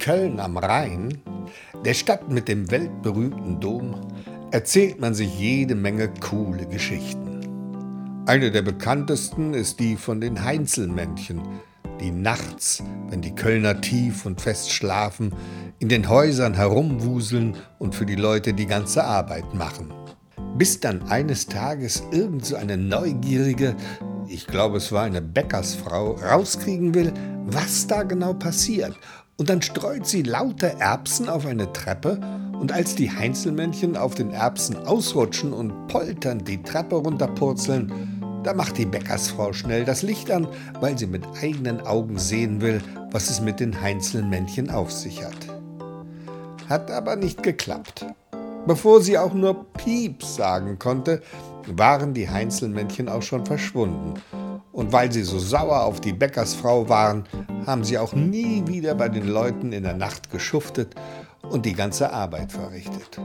[0.00, 1.20] Köln am Rhein,
[1.84, 3.94] der Stadt mit dem weltberühmten Dom,
[4.50, 8.24] erzählt man sich jede Menge coole Geschichten.
[8.26, 11.42] Eine der bekanntesten ist die von den Heinzelmännchen,
[12.00, 15.34] die nachts, wenn die Kölner tief und fest schlafen,
[15.80, 19.92] in den Häusern herumwuseln und für die Leute die ganze Arbeit machen.
[20.56, 23.76] Bis dann eines Tages irgend so eine neugierige,
[24.28, 27.12] ich glaube es war eine Bäckersfrau, rauskriegen will,
[27.44, 28.96] was da genau passiert.
[29.40, 32.20] Und dann streut sie lauter Erbsen auf eine Treppe
[32.60, 38.76] und als die Heinzelmännchen auf den Erbsen ausrutschen und polternd die Treppe runterpurzeln, da macht
[38.76, 40.46] die Bäckersfrau schnell das Licht an,
[40.80, 45.48] weil sie mit eigenen Augen sehen will, was es mit den Heinzelmännchen auf sich hat.
[46.68, 48.04] Hat aber nicht geklappt.
[48.66, 51.22] Bevor sie auch nur Pieps sagen konnte,
[51.66, 54.20] waren die Heinzelmännchen auch schon verschwunden.
[54.72, 57.24] Und weil sie so sauer auf die Bäckersfrau waren,
[57.66, 60.94] haben sie auch nie wieder bei den Leuten in der Nacht geschuftet
[61.50, 63.20] und die ganze Arbeit verrichtet.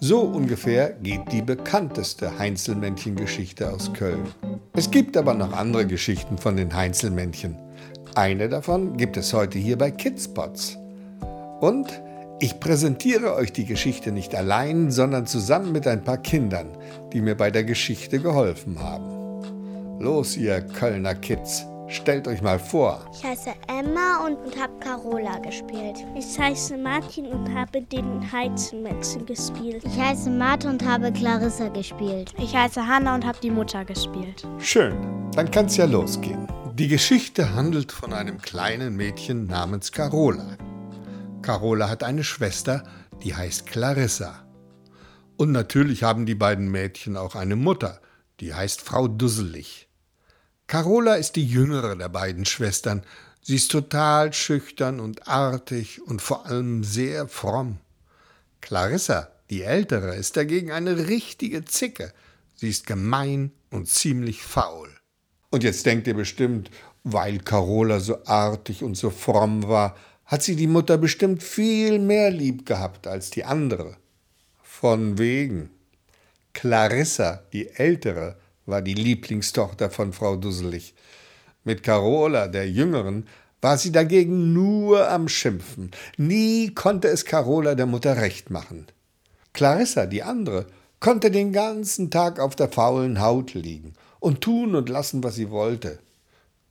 [0.00, 4.26] So ungefähr geht die bekannteste Heinzelmännchen-Geschichte aus Köln.
[4.72, 7.56] Es gibt aber noch andere Geschichten von den Heinzelmännchen.
[8.14, 10.78] Eine davon gibt es heute hier bei Kidspots.
[11.60, 12.00] Und
[12.40, 16.68] ich präsentiere euch die Geschichte nicht allein, sondern zusammen mit ein paar Kindern,
[17.12, 19.19] die mir bei der Geschichte geholfen haben.
[20.00, 23.04] Los, ihr Kölner Kids, stellt euch mal vor.
[23.12, 25.98] Ich heiße Emma und, und habe Carola gespielt.
[26.16, 29.84] Ich heiße Martin und habe den Heizenmetzen gespielt.
[29.84, 32.32] Ich heiße Martha und habe Clarissa gespielt.
[32.38, 34.48] Ich heiße Hanna und habe die Mutter gespielt.
[34.58, 34.94] Schön,
[35.32, 36.48] dann kann's ja losgehen.
[36.76, 40.56] Die Geschichte handelt von einem kleinen Mädchen namens Carola.
[41.42, 42.84] Carola hat eine Schwester,
[43.22, 44.46] die heißt Clarissa.
[45.36, 48.00] Und natürlich haben die beiden Mädchen auch eine Mutter,
[48.40, 49.89] die heißt Frau Dusselig.
[50.70, 53.02] Carola ist die jüngere der beiden Schwestern.
[53.42, 57.78] Sie ist total schüchtern und artig und vor allem sehr fromm.
[58.60, 62.12] Clarissa, die ältere, ist dagegen eine richtige Zicke.
[62.54, 64.88] Sie ist gemein und ziemlich faul.
[65.50, 66.70] Und jetzt denkt ihr bestimmt,
[67.02, 72.30] weil Carola so artig und so fromm war, hat sie die Mutter bestimmt viel mehr
[72.30, 73.96] lieb gehabt als die andere.
[74.62, 75.70] Von wegen.
[76.52, 78.39] Clarissa, die ältere,
[78.70, 80.94] war die Lieblingstochter von Frau Dusselig.
[81.64, 83.26] Mit Carola, der jüngeren,
[83.60, 85.90] war sie dagegen nur am Schimpfen.
[86.16, 88.86] Nie konnte es Carola der Mutter recht machen.
[89.52, 90.66] Clarissa, die andere,
[91.00, 95.50] konnte den ganzen Tag auf der faulen Haut liegen und tun und lassen, was sie
[95.50, 95.98] wollte.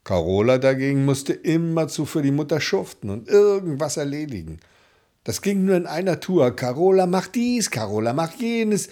[0.04, 4.60] Carola dagegen musste immerzu für die Mutter schuften und irgendwas erledigen.
[5.24, 6.56] Das ging nur in einer Tour.
[6.56, 8.90] Carola macht dies, Carola macht jenes.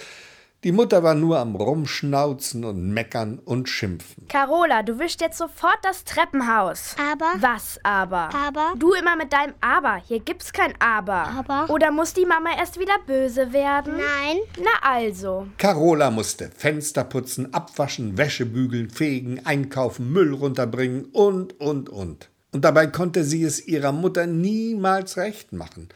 [0.67, 4.27] Die Mutter war nur am Rumschnauzen und meckern und schimpfen.
[4.27, 6.93] Carola, du wischst jetzt sofort das Treppenhaus.
[6.99, 7.31] Aber.
[7.39, 8.35] Was aber?
[8.35, 8.73] Aber.
[8.77, 9.95] Du immer mit deinem Aber.
[10.05, 11.29] Hier gibt's kein Aber.
[11.29, 11.73] Aber.
[11.73, 13.93] Oder muss die Mama erst wieder böse werden?
[13.93, 14.39] Nein.
[14.57, 15.47] Na also.
[15.57, 22.29] Carola musste Fenster putzen, abwaschen, Wäsche bügeln, fegen, einkaufen, Müll runterbringen und, und, und.
[22.51, 25.87] Und dabei konnte sie es ihrer Mutter niemals recht machen.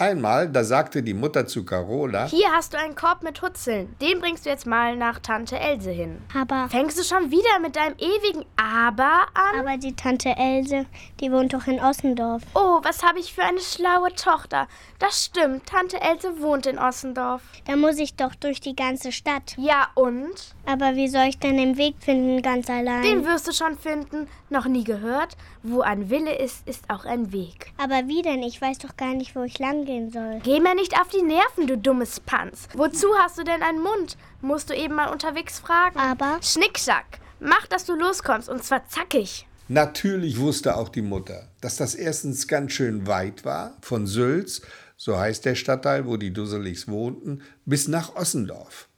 [0.00, 3.96] Einmal, da sagte die Mutter zu Carola: Hier hast du einen Korb mit Hutzeln.
[4.00, 6.22] Den bringst du jetzt mal nach Tante Else hin.
[6.32, 6.68] Aber.
[6.68, 9.58] Fängst du schon wieder mit deinem ewigen Aber an?
[9.58, 10.86] Aber die Tante Else,
[11.18, 12.44] die wohnt doch in Ossendorf.
[12.54, 14.68] Oh, was habe ich für eine schlaue Tochter.
[15.00, 17.42] Das stimmt, Tante Else wohnt in Ossendorf.
[17.66, 19.56] Da muss ich doch durch die ganze Stadt.
[19.58, 20.54] Ja, und?
[20.64, 23.02] Aber wie soll ich denn den Weg finden, ganz allein?
[23.02, 24.28] Den wirst du schon finden.
[24.48, 25.36] Noch nie gehört?
[25.64, 27.72] Wo ein Wille ist, ist auch ein Weg.
[27.78, 28.44] Aber wie denn?
[28.44, 30.38] Ich weiß doch gar nicht, wo ich lang gehen soll.
[30.44, 32.68] Geh mir nicht auf die Nerven, du dummes Panz.
[32.74, 34.18] Wozu hast du denn einen Mund?
[34.42, 35.98] Musst du eben mal unterwegs fragen.
[35.98, 36.38] Aber.
[36.42, 37.20] Schnickschack.
[37.40, 39.46] Mach, dass du loskommst, und zwar zackig.
[39.68, 44.60] Natürlich wusste auch die Mutter, dass das erstens ganz schön weit war, von Sülz,
[44.96, 48.88] so heißt der Stadtteil, wo die Dusseligs wohnten, bis nach Ossendorf.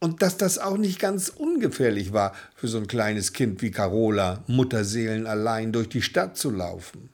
[0.00, 4.42] Und dass das auch nicht ganz ungefährlich war, für so ein kleines Kind wie Carola,
[4.46, 7.10] Mutterseelen allein durch die Stadt zu laufen.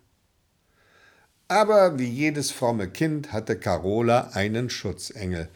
[1.53, 5.51] Aber wie jedes fromme Kind hatte Carola einen Schutzengel.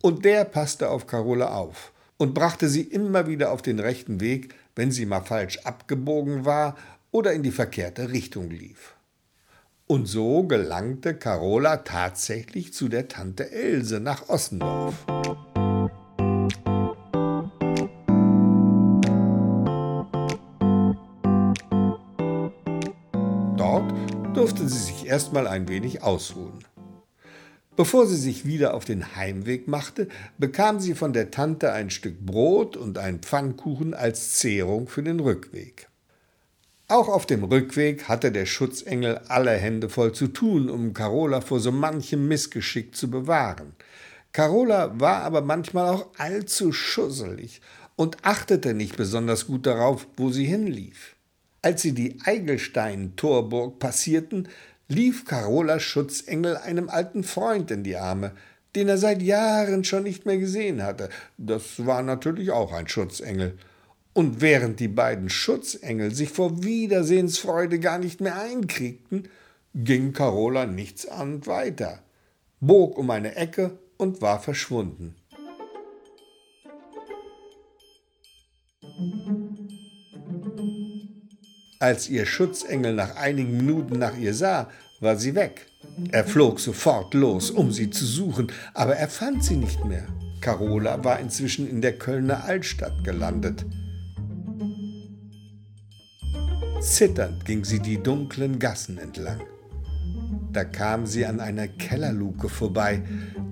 [0.00, 4.54] Und der passte auf Carola auf und brachte sie immer wieder auf den rechten Weg,
[4.74, 6.78] wenn sie mal falsch abgebogen war
[7.10, 8.94] oder in die verkehrte Richtung lief.
[9.86, 14.94] Und so gelangte Carola tatsächlich zu der Tante Else nach Ossendorf.
[24.44, 26.66] Durfte sie sich erstmal ein wenig ausruhen.
[27.76, 30.06] Bevor sie sich wieder auf den Heimweg machte,
[30.36, 35.20] bekam sie von der Tante ein Stück Brot und einen Pfannkuchen als Zehrung für den
[35.20, 35.88] Rückweg.
[36.88, 41.58] Auch auf dem Rückweg hatte der Schutzengel alle Hände voll zu tun, um Carola vor
[41.58, 43.72] so manchem Missgeschick zu bewahren.
[44.32, 47.62] Carola war aber manchmal auch allzu schusselig
[47.96, 51.13] und achtete nicht besonders gut darauf, wo sie hinlief.
[51.64, 54.50] Als sie die Eigelstein-Torburg passierten,
[54.86, 58.32] lief Carolas Schutzengel einem alten Freund in die Arme,
[58.76, 61.08] den er seit Jahren schon nicht mehr gesehen hatte.
[61.38, 63.56] Das war natürlich auch ein Schutzengel.
[64.12, 69.30] Und während die beiden Schutzengel sich vor Wiedersehensfreude gar nicht mehr einkriegten,
[69.74, 72.00] ging Carola nichtsahnd weiter,
[72.60, 75.14] bog um eine Ecke und war verschwunden.
[81.80, 84.68] Als ihr Schutzengel nach einigen Minuten nach ihr sah,
[85.00, 85.66] war sie weg.
[86.10, 90.06] Er flog sofort los, um sie zu suchen, aber er fand sie nicht mehr.
[90.40, 93.64] Carola war inzwischen in der Kölner Altstadt gelandet.
[96.80, 99.40] Zitternd ging sie die dunklen Gassen entlang.
[100.52, 103.02] Da kam sie an einer Kellerluke vorbei,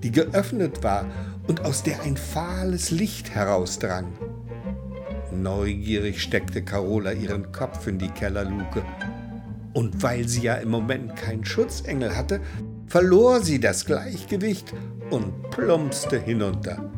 [0.03, 1.07] die geöffnet war
[1.49, 4.13] und aus der ein fahles Licht herausdrang.
[5.41, 8.85] Neugierig steckte Carola ihren Kopf in die Kellerluke.
[9.73, 12.41] Und weil sie ja im Moment keinen Schutzengel hatte,
[12.87, 14.75] verlor sie das Gleichgewicht
[15.11, 16.91] und plumpste hinunter.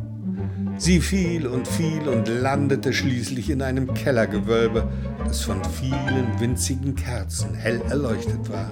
[0.77, 4.91] Sie fiel und fiel und landete schließlich in einem Kellergewölbe,
[5.25, 8.71] das von vielen winzigen Kerzen hell erleuchtet war.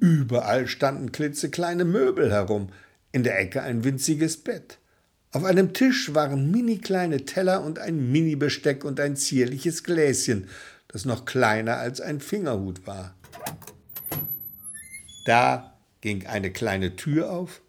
[0.00, 2.70] Überall standen klitzekleine Möbel herum,
[3.12, 4.78] in der Ecke ein winziges Bett.
[5.34, 10.48] Auf einem Tisch waren mini kleine Teller und ein Mini-Besteck und ein zierliches Gläschen,
[10.88, 13.14] das noch kleiner als ein Fingerhut war.
[15.24, 17.62] Da ging eine kleine Tür auf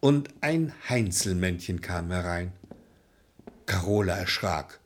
[0.00, 2.52] und ein Heinzelmännchen kam herein.
[3.64, 4.78] Carola erschrak.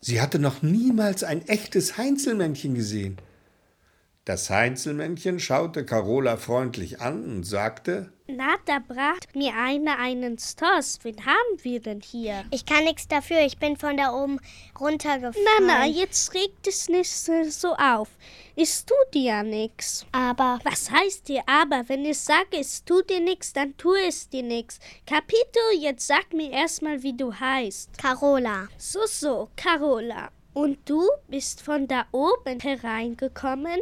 [0.00, 3.16] Sie hatte noch niemals ein echtes Heinzelmännchen gesehen.
[4.24, 10.98] Das Heinzelmännchen schaute Carola freundlich an und sagte Na, da bracht mir einer einen Stoss.
[11.02, 12.44] Wen haben wir denn hier?
[12.50, 14.38] Ich kann nichts dafür, ich bin von da oben
[14.78, 15.46] runtergefallen.
[15.62, 18.10] Na, na, jetzt regt es nicht so auf.
[18.54, 20.04] Es tut dir ja nix.
[20.12, 20.58] Aber.
[20.62, 21.88] Was heißt dir aber?
[21.88, 24.78] Wenn ich sage, es tut dir nix, dann tue es dir nix.
[25.06, 27.96] Capito, jetzt sag mir erstmal, wie du heißt.
[27.96, 28.68] Carola.
[28.76, 30.28] So, so, Carola.
[30.52, 33.80] Und du bist von da oben hereingekommen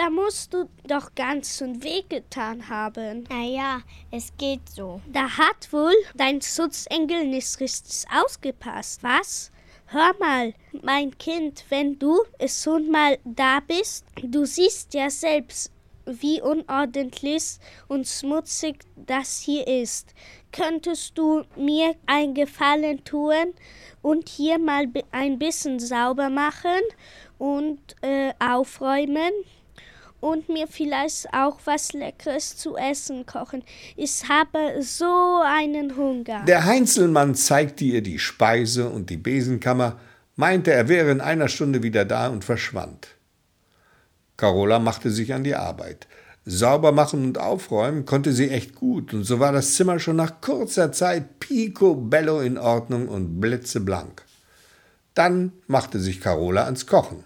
[0.00, 3.24] da musst du doch ganz schön wehgetan haben.
[3.28, 5.02] Naja, es geht so.
[5.12, 9.52] Da hat wohl dein Schutzengel nicht richtig ausgepasst, was?
[9.88, 15.70] Hör mal, mein Kind, wenn du es schon mal da bist, du siehst ja selbst,
[16.06, 20.14] wie unordentlich und schmutzig das hier ist.
[20.50, 23.52] Könntest du mir einen Gefallen tun
[24.00, 26.80] und hier mal ein bisschen sauber machen
[27.36, 29.32] und äh, aufräumen?
[30.20, 33.62] Und mir vielleicht auch was Leckeres zu essen kochen.
[33.96, 36.44] Ich habe so einen Hunger.
[36.44, 39.98] Der Heinzelmann zeigte ihr die Speise und die Besenkammer,
[40.36, 43.08] meinte, er wäre in einer Stunde wieder da und verschwand.
[44.36, 46.06] Carola machte sich an die Arbeit.
[46.46, 50.40] Sauber machen und aufräumen konnte sie echt gut, und so war das Zimmer schon nach
[50.40, 54.24] kurzer Zeit picobello in Ordnung und blitzeblank.
[55.14, 57.24] Dann machte sich Carola ans Kochen.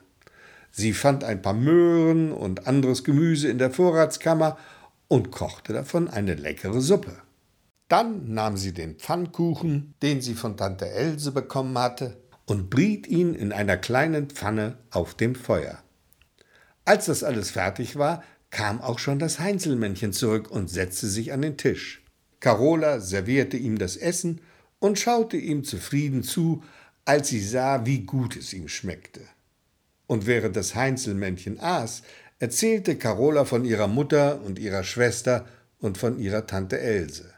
[0.76, 4.59] Sie fand ein paar Möhren und anderes Gemüse in der Vorratskammer
[5.07, 7.16] und kochte davon eine leckere Suppe.
[7.87, 13.37] Dann nahm sie den Pfannkuchen, den sie von Tante Else bekommen hatte, und briet ihn
[13.37, 15.78] in einer kleinen Pfanne auf dem Feuer.
[16.85, 21.43] Als das alles fertig war, kam auch schon das Heinzelmännchen zurück und setzte sich an
[21.43, 22.02] den Tisch.
[22.40, 24.40] Carola servierte ihm das Essen
[24.81, 26.64] und schaute ihm zufrieden zu,
[27.04, 29.21] als sie sah, wie gut es ihm schmeckte.
[30.07, 32.03] Und während das Heinzelmännchen aß,
[32.39, 35.47] erzählte Carola von ihrer Mutter und ihrer Schwester
[35.79, 37.33] und von ihrer Tante Else.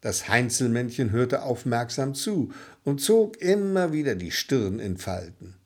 [0.00, 2.52] Das Heinzelmännchen hörte aufmerksam zu
[2.84, 5.56] und zog immer wieder die Stirn in Falten.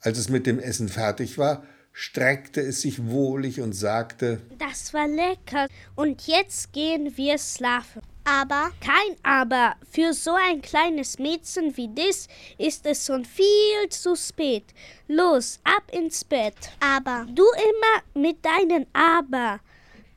[0.00, 5.08] Als es mit dem Essen fertig war, streckte es sich wohlig und sagte Das war
[5.08, 8.02] lecker, und jetzt gehen wir schlafen.
[8.28, 8.70] Aber.
[8.80, 9.76] Kein Aber.
[9.90, 14.64] Für so ein kleines Mädchen wie das ist es schon viel zu spät.
[15.06, 16.54] Los, ab ins Bett.
[16.80, 17.26] Aber.
[17.30, 19.60] Du immer mit deinen Aber.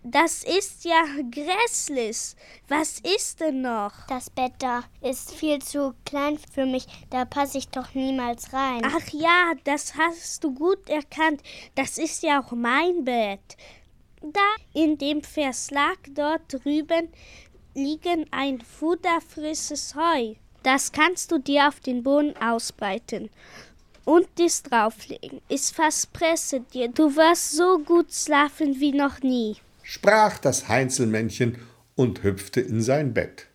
[0.03, 2.35] Das ist ja grässlich.
[2.67, 3.93] Was ist denn noch?
[4.09, 6.87] Das Bett da ist viel zu klein für mich.
[7.11, 8.81] Da passe ich doch niemals rein.
[8.83, 11.41] Ach ja, das hast du gut erkannt.
[11.75, 13.55] Das ist ja auch mein Bett.
[14.23, 14.39] Da
[14.73, 17.09] in dem Verslag dort drüben
[17.73, 20.35] liegen ein futterfrisches Heu.
[20.63, 23.29] Das kannst du dir auf den Boden ausbreiten
[24.05, 25.41] und dies drauflegen.
[25.47, 31.57] Ich verspreche dir, du wirst so gut schlafen wie noch nie, sprach das Heinzelmännchen
[31.95, 33.47] und hüpfte in sein Bett.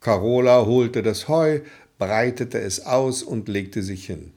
[0.00, 1.60] Carola holte das Heu,
[1.98, 4.32] breitete es aus und legte sich hin.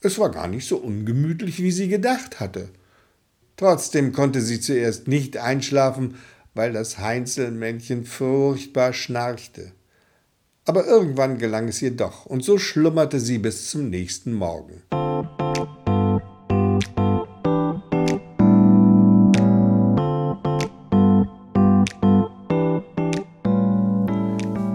[0.00, 2.68] Es war gar nicht so ungemütlich, wie sie gedacht hatte.
[3.56, 6.16] Trotzdem konnte sie zuerst nicht einschlafen,
[6.54, 9.72] weil das Heinzelmännchen furchtbar schnarchte.
[10.64, 14.82] Aber irgendwann gelang es ihr doch, und so schlummerte sie bis zum nächsten Morgen.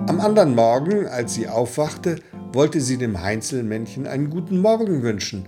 [0.08, 2.20] Am anderen Morgen, als sie aufwachte,
[2.52, 5.46] wollte sie dem Heinzelmännchen einen guten Morgen wünschen,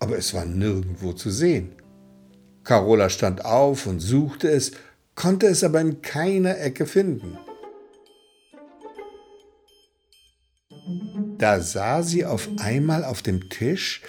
[0.00, 1.72] aber es war nirgendwo zu sehen.
[2.64, 4.72] Carola stand auf und suchte es,
[5.16, 7.38] konnte es aber in keiner Ecke finden.
[11.38, 14.02] Da sah sie auf einmal auf dem Tisch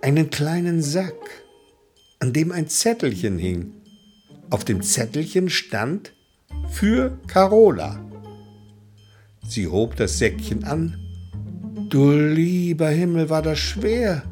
[0.00, 1.14] einen kleinen Sack,
[2.20, 3.72] an dem ein Zettelchen hing.
[4.50, 6.12] Auf dem Zettelchen stand
[6.70, 8.00] für Carola.
[9.46, 10.98] Sie hob das Säckchen an.
[11.90, 14.22] Du lieber Himmel, war das schwer.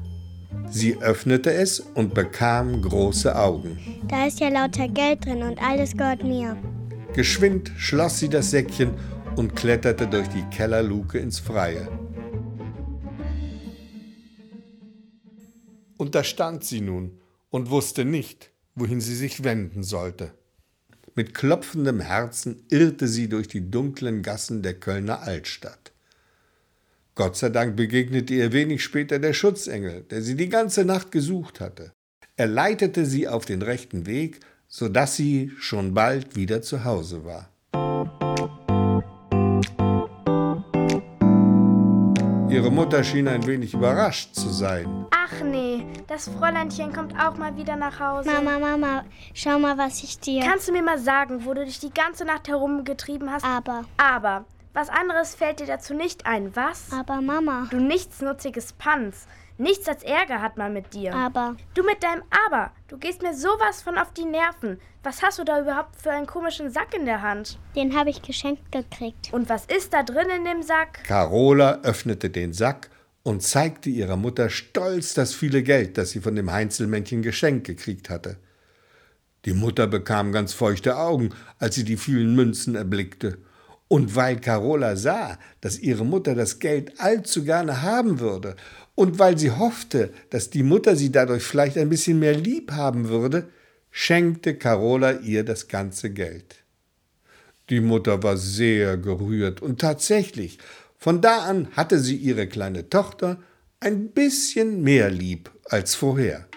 [0.73, 3.79] Sie öffnete es und bekam große Augen.
[4.09, 6.57] Da ist ja lauter Geld drin und alles gehört mir.
[7.12, 8.95] Geschwind schloss sie das Säckchen
[9.37, 11.88] und kletterte durch die Kellerluke ins Freie.
[15.99, 20.33] Und da stand sie nun und wusste nicht, wohin sie sich wenden sollte.
[21.14, 25.92] Mit klopfendem Herzen irrte sie durch die dunklen Gassen der Kölner Altstadt.
[27.14, 31.61] Gott sei Dank begegnete ihr wenig später der Schutzengel, der sie die ganze Nacht gesucht
[31.61, 31.92] hatte.
[32.37, 37.25] Er leitete sie auf den rechten Weg, so dass sie schon bald wieder zu Hause
[37.26, 37.50] war.
[42.49, 45.07] Ihre Mutter schien ein wenig überrascht zu sein.
[45.11, 48.31] Ach nee, das Fräuleinchen kommt auch mal wieder nach Hause.
[48.31, 49.04] Mama, Mama,
[49.35, 50.42] schau mal, was ich dir.
[50.42, 53.45] Kannst du mir mal sagen, wo du dich die ganze Nacht herumgetrieben hast?
[53.45, 53.85] Aber.
[53.99, 54.47] Aber.
[54.75, 56.91] Was anderes fällt dir dazu nicht ein, was?
[56.93, 57.67] Aber Mama.
[57.71, 59.26] Du nichtsnutziges Panz.
[59.59, 61.14] Nichts als Ärger hat man mit dir.
[61.14, 61.57] Aber.
[61.75, 62.73] Du mit deinem Aber.
[62.88, 64.81] Du gehst mir sowas von auf die Nerven.
[65.02, 67.59] Was hast du da überhaupt für einen komischen Sack in der Hand?
[67.76, 69.31] Den habe ich geschenkt gekriegt.
[69.33, 71.05] Und was ist da drin in dem Sack?
[71.05, 72.88] Carola öffnete den Sack
[73.23, 78.09] und zeigte ihrer Mutter stolz das viele Geld, das sie von dem Heinzelmännchen geschenkt gekriegt
[78.09, 78.38] hatte.
[79.45, 83.38] Die Mutter bekam ganz feuchte Augen, als sie die vielen Münzen erblickte.
[83.93, 88.57] Und weil Carola sah, dass ihre Mutter das Geld allzu gerne haben würde
[88.95, 93.11] und weil sie hoffte, dass die Mutter sie dadurch vielleicht ein bisschen mehr lieb haben
[93.11, 93.51] würde,
[93.91, 96.65] schenkte Carola ihr das ganze Geld.
[97.69, 100.57] Die Mutter war sehr gerührt und tatsächlich,
[100.97, 103.43] von da an hatte sie ihre kleine Tochter
[103.79, 106.49] ein bisschen mehr lieb als vorher.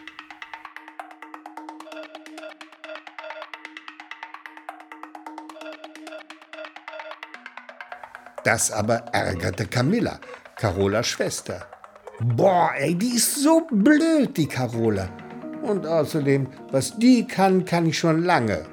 [8.46, 10.20] Das aber ärgerte Camilla,
[10.56, 11.66] Carolas Schwester.
[12.20, 15.10] Boah, ey, die ist so blöd, die Carola.
[15.64, 18.68] Und außerdem, was die kann, kann ich schon lange.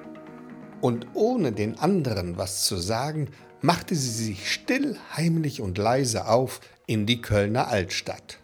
[0.82, 3.30] Und ohne den anderen was zu sagen,
[3.62, 8.40] machte sie sich still, heimlich und leise auf in die Kölner Altstadt.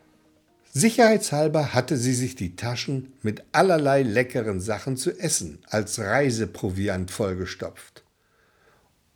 [0.73, 8.03] Sicherheitshalber hatte sie sich die Taschen mit allerlei leckeren Sachen zu essen als Reiseproviant vollgestopft.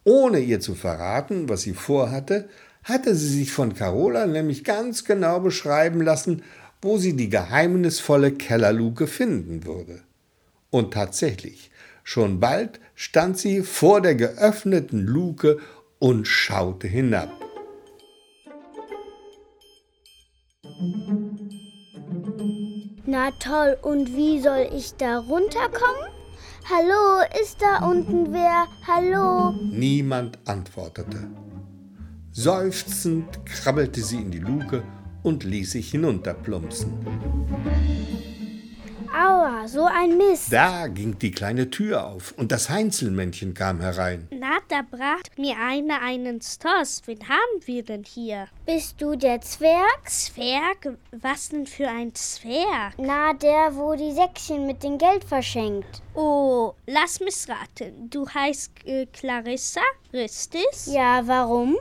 [0.05, 2.49] Ohne ihr zu verraten, was sie vorhatte,
[2.85, 6.43] hatte sie sich von Carola nämlich ganz genau beschreiben lassen,
[6.81, 10.03] wo sie die geheimnisvolle Kellerluke finden würde.
[10.71, 11.71] Und tatsächlich,
[12.03, 15.59] schon bald stand sie vor der geöffneten Luke
[16.01, 17.31] und schaute hinab.
[23.07, 26.12] Na toll, und wie soll ich da runterkommen?
[26.71, 28.69] Hallo, ist da unten wer?
[28.87, 29.51] Hallo?
[29.51, 31.29] Niemand antwortete.
[32.31, 34.85] Seufzend krabbelte sie in die Luke
[35.25, 36.93] und ließ sich hinunterplumpsen.
[39.23, 40.53] Aua, so ein Mist.
[40.53, 44.27] Da ging die kleine Tür auf und das Heinzelmännchen kam herein.
[44.33, 47.03] Na, da bracht mir einer einen Stoss.
[47.07, 48.49] Wen haben wir denn hier?
[48.67, 50.09] Bist du der Zwerg?
[50.09, 50.99] Zwerg?
[51.13, 52.95] Was denn für ein Zwerg?
[52.97, 56.03] Na, der, wo die Säckchen mit dem Geld verschenkt.
[56.15, 58.11] Oh, lass mich raten.
[58.11, 60.67] Du heißt äh, Clarissa, richtig?
[60.87, 61.79] Ja, warum?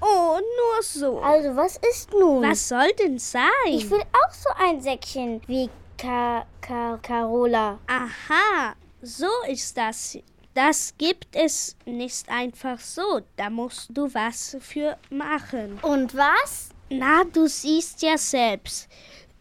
[0.00, 1.18] Oh, nur so.
[1.18, 2.42] Also, was ist nun?
[2.42, 3.42] Was soll denn sein?
[3.66, 5.68] Ich will auch so ein Säckchen wie
[5.98, 7.80] Ka Ka Carola.
[7.88, 10.16] Aha, so ist das.
[10.54, 13.22] Das gibt es nicht einfach so.
[13.36, 15.80] Da musst du was für machen.
[15.82, 16.68] Und was?
[16.88, 18.88] Na, du siehst ja selbst,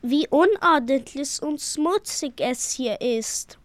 [0.01, 3.59] wie unordentlich und schmutzig es hier ist.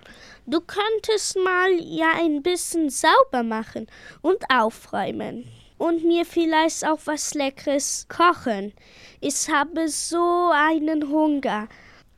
[0.45, 3.87] Du könntest mal ja ein bisschen sauber machen
[4.21, 5.49] und aufräumen.
[5.79, 8.75] Und mir vielleicht auch was Leckeres kochen.
[9.21, 11.69] Ich habe so einen Hunger.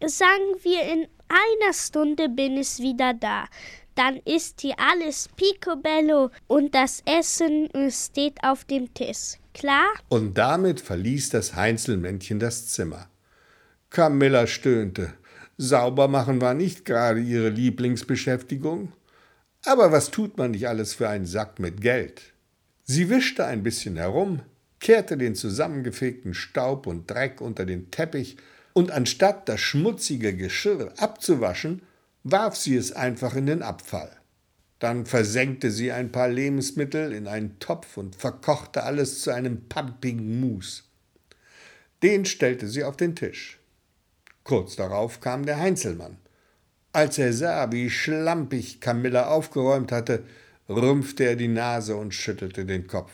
[0.07, 3.47] Sagen wir, in einer Stunde bin ich wieder da.
[3.95, 9.39] Dann ist hier alles picobello und das Essen steht auf dem Tisch.
[9.55, 9.87] Klar?
[10.09, 13.09] Und damit verließ das Heinzelmännchen das Zimmer.
[13.91, 15.15] Camilla stöhnte.
[15.57, 18.93] Sauber machen war nicht gerade ihre Lieblingsbeschäftigung.
[19.65, 22.35] Aber was tut man nicht alles für einen Sack mit Geld?
[22.83, 24.41] Sie wischte ein bisschen herum,
[24.81, 28.37] kehrte den zusammengefegten Staub und Dreck unter den Teppich
[28.75, 31.83] und anstatt das schmutzige Geschirr abzuwaschen,
[32.25, 34.11] warf sie es einfach in den Abfall.
[34.81, 40.41] Dann versenkte sie ein paar Lebensmittel in einen Topf und verkochte alles zu einem pampigen
[40.41, 40.91] Mus.
[42.03, 43.59] Den stellte sie auf den Tisch.
[44.43, 46.19] Kurz darauf kam der Heinzelmann.
[46.93, 50.25] Als er sah, wie schlampig Camilla aufgeräumt hatte,
[50.69, 53.13] rümpfte er die Nase und schüttelte den Kopf.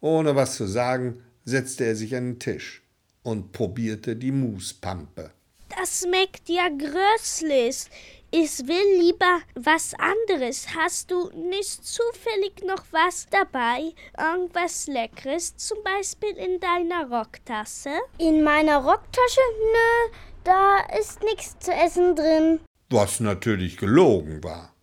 [0.00, 2.83] Ohne was zu sagen, setzte er sich an den Tisch
[3.24, 5.32] und probierte die Muspampe.
[5.76, 7.86] Das schmeckt ja größlich.
[8.30, 10.66] Ich will lieber was anderes.
[10.74, 13.92] Hast du nicht zufällig noch was dabei?
[14.18, 17.90] Irgendwas Leckeres, zum Beispiel in deiner Rocktasse?
[18.18, 19.40] In meiner Rocktasche?
[19.72, 22.60] Nö, da ist nichts zu essen drin.
[22.90, 24.74] Was natürlich gelogen war.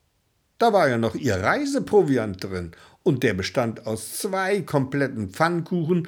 [0.58, 2.72] Da war ja noch ihr Reiseproviant drin,
[3.04, 6.08] und der bestand aus zwei kompletten Pfannkuchen,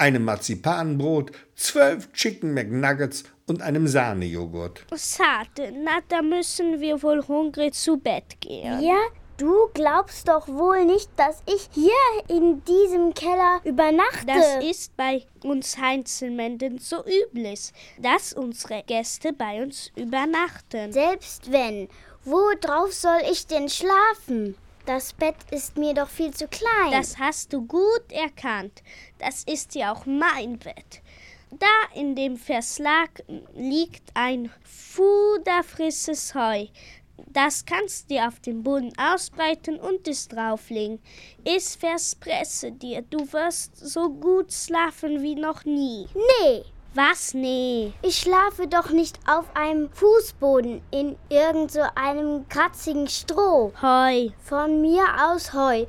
[0.00, 4.86] einem Marzipanbrot, zwölf Chicken McNuggets und einem Sahnejoghurt.
[4.96, 8.80] Schade, na, da müssen wir wohl hungrig zu Bett gehen.
[8.80, 8.98] Ja,
[9.36, 11.92] du glaubst doch wohl nicht, dass ich hier
[12.28, 14.26] in diesem Keller übernachte.
[14.26, 20.92] Das ist bei uns Heinzelmännern so üblich, dass unsere Gäste bei uns übernachten.
[20.92, 21.88] Selbst wenn,
[22.24, 24.56] wo drauf soll ich denn schlafen?
[24.92, 26.90] Das Bett ist mir doch viel zu klein.
[26.90, 28.82] Das hast du gut erkannt.
[29.20, 31.00] Das ist ja auch mein Bett.
[31.52, 33.22] Da in dem Verslag
[33.54, 36.66] liegt ein fuderfrisses Heu.
[37.28, 40.98] Das kannst du auf dem Boden ausbreiten und es drauflegen.
[41.44, 46.08] Ich verspreche dir, du wirst so gut schlafen wie noch nie.
[46.42, 47.34] Nee, Was?
[47.34, 47.92] Nee.
[48.02, 53.72] ich schlafe doch nicht auf einem Fußboden in irgend so einem kratzigen Stroh.
[53.80, 54.30] Heu.
[54.42, 55.86] Von mir aus Heu.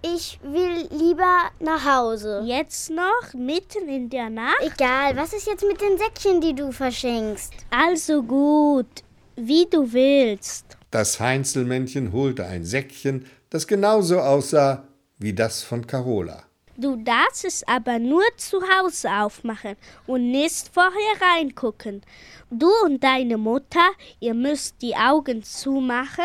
[0.00, 2.42] Ich will lieber nach Hause.
[2.46, 4.60] Jetzt noch, mitten in der Nacht?
[4.60, 7.52] Egal, was ist jetzt mit den Säckchen, die du verschenkst?
[7.70, 9.02] Also gut,
[9.36, 10.78] wie du willst.
[10.90, 14.84] Das Heinzelmännchen holte ein Säckchen, das genauso aussah
[15.18, 16.44] wie das von Carola.
[16.80, 19.74] Du darfst es aber nur zu Hause aufmachen
[20.06, 22.02] und nicht vorher reingucken.
[22.50, 26.24] Du und deine Mutter, ihr müsst die Augen zumachen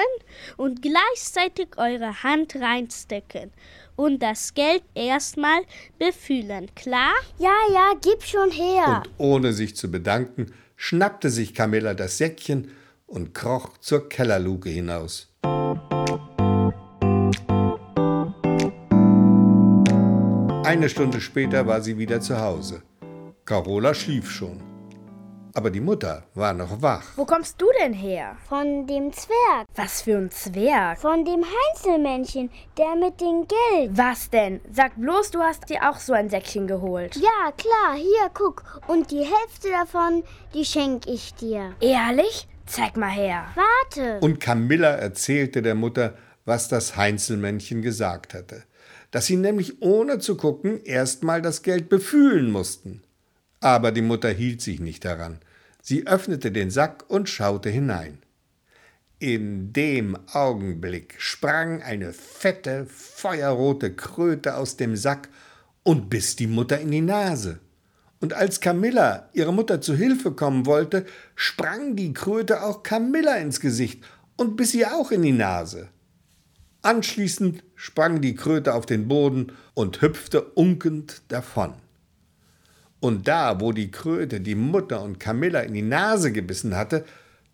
[0.55, 3.49] und gleichzeitig eure Hand reinstecken
[3.95, 5.63] und das Geld erstmal
[5.97, 7.13] befühlen, klar?
[7.39, 9.01] Ja, ja, gib schon her.
[9.05, 12.69] Und ohne sich zu bedanken, schnappte sich Camilla das Säckchen
[13.07, 15.33] und kroch zur Kellerluke hinaus.
[20.73, 22.81] Eine Stunde später war sie wieder zu Hause.
[23.45, 24.59] Carola schlief schon.
[25.53, 27.03] Aber die Mutter war noch wach.
[27.15, 28.37] Wo kommst du denn her?
[28.49, 29.67] Von dem Zwerg.
[29.75, 30.97] Was für ein Zwerg.
[30.97, 33.91] Von dem Heinzelmännchen, der mit dem Geld.
[33.95, 34.61] Was denn?
[34.71, 37.17] Sag bloß, du hast dir auch so ein Säckchen geholt.
[37.17, 38.63] Ja, klar, hier, guck.
[38.87, 40.23] Und die Hälfte davon,
[40.55, 41.75] die schenk ich dir.
[41.81, 42.47] Ehrlich?
[42.65, 43.45] Zeig mal her.
[43.53, 44.19] Warte.
[44.21, 48.63] Und Camilla erzählte der Mutter, was das Heinzelmännchen gesagt hatte.
[49.13, 53.03] Dass sie nämlich ohne zu gucken erstmal das Geld befühlen mussten.
[53.59, 55.37] Aber die Mutter hielt sich nicht daran.
[55.83, 58.17] Sie öffnete den Sack und schaute hinein.
[59.19, 65.29] In dem Augenblick sprang eine fette, feuerrote Kröte aus dem Sack
[65.83, 67.59] und biss die Mutter in die Nase.
[68.19, 73.59] Und als Camilla ihre Mutter zu Hilfe kommen wollte, sprang die Kröte auch Camilla ins
[73.59, 74.03] Gesicht
[74.37, 75.89] und biss ihr auch in die Nase.
[76.83, 81.73] Anschließend sprang die Kröte auf den Boden und hüpfte unkend davon.
[82.99, 87.05] Und da, wo die Kröte die Mutter und Camilla in die Nase gebissen hatte,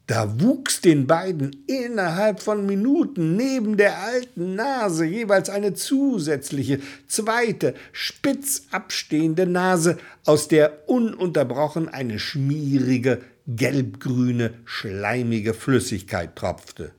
[0.07, 7.75] da wuchs den beiden innerhalb von Minuten neben der alten Nase jeweils eine zusätzliche, zweite,
[7.91, 16.91] spitz abstehende Nase, aus der ununterbrochen eine schmierige, gelbgrüne, schleimige Flüssigkeit tropfte.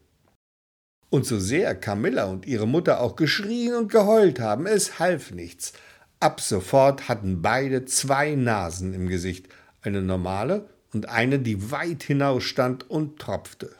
[1.12, 5.72] Und so sehr Camilla und ihre Mutter auch geschrien und geheult haben, es half nichts.
[6.20, 9.48] Ab sofort hatten beide zwei Nasen im Gesicht,
[9.82, 13.74] eine normale und eine, die weit hinaus stand und tropfte.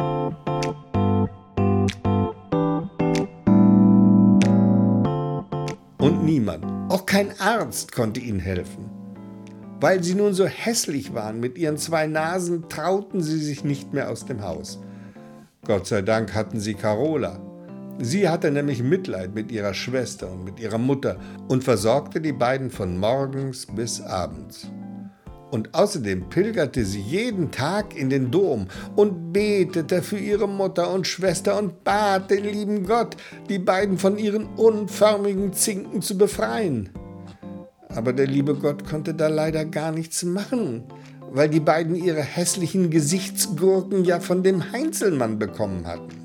[5.98, 8.90] Und niemand, auch kein Arzt konnte ihnen helfen.
[9.80, 14.10] Weil sie nun so hässlich waren mit ihren zwei Nasen, trauten sie sich nicht mehr
[14.10, 14.80] aus dem Haus.
[15.70, 17.38] Gott sei Dank hatten sie Carola.
[18.00, 22.72] Sie hatte nämlich Mitleid mit ihrer Schwester und mit ihrer Mutter und versorgte die beiden
[22.72, 24.68] von morgens bis abends.
[25.52, 31.06] Und außerdem pilgerte sie jeden Tag in den Dom und betete für ihre Mutter und
[31.06, 33.16] Schwester und bat den lieben Gott,
[33.48, 36.88] die beiden von ihren unförmigen Zinken zu befreien.
[37.94, 40.83] Aber der liebe Gott konnte da leider gar nichts machen
[41.32, 46.20] weil die beiden ihre hässlichen Gesichtsgurken ja von dem Heinzelmann bekommen hatten.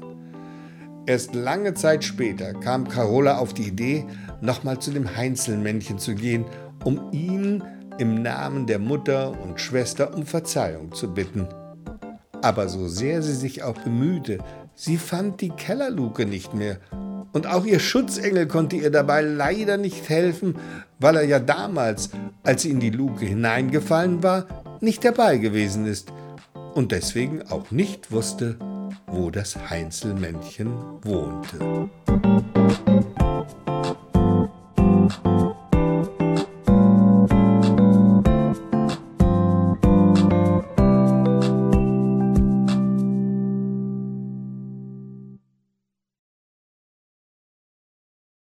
[1.06, 4.06] Erst lange Zeit später kam Carola auf die Idee,
[4.42, 6.46] nochmal zu dem Heinzelmännchen zu gehen,
[6.84, 7.64] um ihn
[8.00, 11.48] im Namen der Mutter und Schwester um Verzeihung zu bitten.
[12.42, 14.40] Aber so sehr sie sich auch bemühte,
[14.74, 16.78] sie fand die Kellerluke nicht mehr.
[17.32, 20.56] Und auch ihr Schutzengel konnte ihr dabei leider nicht helfen,
[21.00, 22.10] weil er ja damals,
[22.44, 24.46] als sie in die Luke hineingefallen war,
[24.86, 26.14] nicht dabei gewesen ist
[26.76, 28.58] und deswegen auch nicht wusste,
[29.08, 30.72] wo das Heinzelmännchen
[31.04, 31.90] wohnte.